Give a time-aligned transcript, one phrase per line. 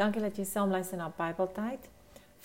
[0.00, 1.84] Dankie dat jy saam luister na Bybeltyd.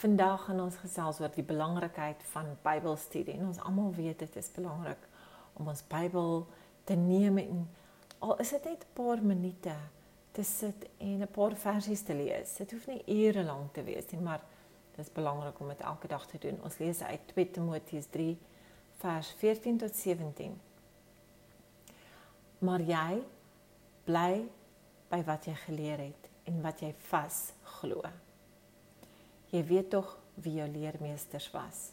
[0.01, 3.37] Vandag gaan ons gesels oor die belangrikheid van Bybelstudie.
[3.37, 5.05] En ons almal weet dit is belangrik
[5.55, 6.43] om ons Bybel
[6.83, 7.61] te neem en
[8.19, 9.75] al is dit net 'n paar minute
[10.31, 12.57] te sit en 'n paar versies te lees.
[12.57, 14.41] Dit hoef nie ure lank te wees nie, maar
[14.95, 16.59] dit is belangrik om dit elke dag te doen.
[16.63, 18.37] Ons lees uit 2 Timoteus 3
[18.97, 20.61] vers 14 tot 17.
[22.59, 23.23] Maar jy
[24.03, 24.43] bly
[25.09, 28.03] by wat jy geleer het en wat jy vas glo.
[29.51, 31.89] Jy weet tog wie jou leermeesters was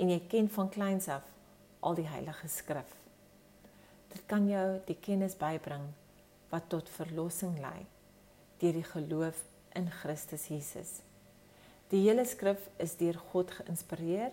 [0.00, 1.26] en jy ken van kleins af
[1.84, 2.92] al die heilige skrif.
[4.12, 5.90] Dit kan jou die kennis bybring
[6.52, 7.86] wat tot verlossing lei
[8.62, 9.40] deur die geloof
[9.78, 11.00] in Christus Jesus.
[11.90, 14.30] Die hele skrif is deur God geïnspireer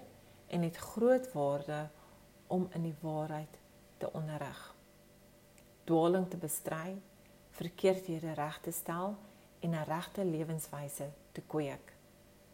[0.54, 1.88] en het groot waarde
[2.48, 3.58] om in die waarheid
[3.98, 4.60] te onderrig.
[5.90, 6.96] Dwaling te bestry,
[7.58, 9.18] verkeerdhede reg te stel
[9.60, 11.94] en 'n regte lewenswyse te kweek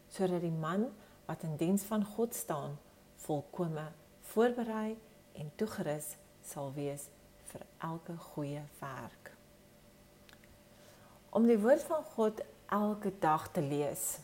[0.08, 0.91] sodat die man
[1.26, 2.77] wat in diens van God staan
[3.16, 4.98] volkome voorberei
[5.34, 6.15] en toegerus
[6.46, 7.10] sal wees
[7.52, 9.32] vir elke goeie werk.
[11.30, 14.18] Om die woord van God elke dag te lees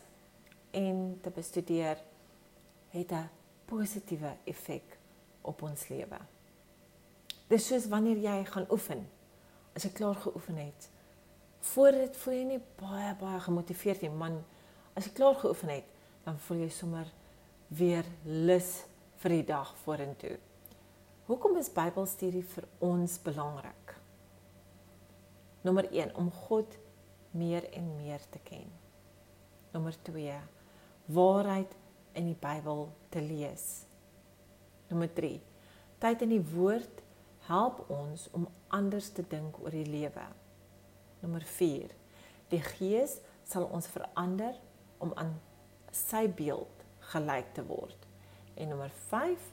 [0.71, 1.99] en te bestudeer
[2.89, 3.29] het 'n
[3.65, 4.97] positiewe effek
[5.41, 6.19] op ons lewe.
[7.47, 9.09] Dis soos wanneer jy gaan oefen.
[9.75, 10.89] As jy klaar geoefen het,
[11.71, 14.39] voor dit voel jy nie baie baie gemotiveerd nie, man.
[14.97, 15.87] As jy klaar geoefen het,
[16.25, 17.09] dan voel jy sommer
[17.71, 18.81] weer lus
[19.23, 20.35] vir die dag vorentoe.
[21.29, 23.95] Hoekom is Bybelstudie vir ons belangrik?
[25.63, 26.75] Nommer 1 om God
[27.37, 28.67] meer en meer te ken.
[29.71, 30.39] Nommer 2
[31.11, 31.71] waarheid
[32.19, 33.85] in die Bybel te lees.
[34.89, 35.37] Nommer 3
[36.01, 37.03] tyd in die woord
[37.45, 40.23] help ons om anders te dink oor die lewe.
[41.21, 41.93] Nommer 4.
[42.51, 44.57] Die Gees sal ons verander
[45.01, 45.35] om aan
[45.93, 48.07] sy beeld gelyk te word.
[48.55, 49.49] En nommer 5.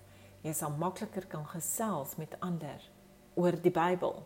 [0.46, 2.82] Jy sal makliker kan gesels met ander
[3.38, 4.22] oor die Bybel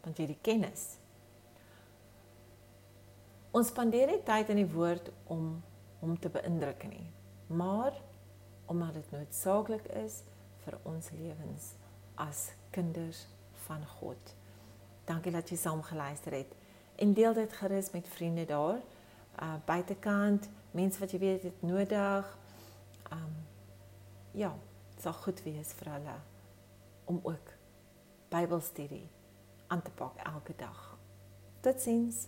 [0.00, 0.84] want jy het die kennis.
[3.52, 5.58] Ons spandeer nie tyd in die woord om
[6.00, 7.04] hom te beïndruk nie,
[7.52, 7.92] maar
[8.70, 10.22] omdat dit noodsaaklik is
[10.64, 11.72] vir ons lewens
[12.16, 13.26] as kinders
[13.66, 14.32] van God.
[15.08, 16.54] Dankie dat jy saam geluister het
[17.00, 18.80] en deel dit gerus met vriende daar
[19.40, 22.38] uh buitekant, mense wat jy weet het nodig.
[23.12, 23.36] Um
[24.36, 24.52] ja,
[24.94, 26.18] dit sal goed wees vir hulle
[27.04, 27.56] om ook
[28.30, 29.08] Bybelstudie
[29.66, 30.98] aan te pak elke dag.
[31.60, 32.26] Totsiens.